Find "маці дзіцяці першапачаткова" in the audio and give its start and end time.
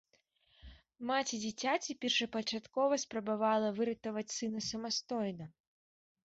1.09-2.99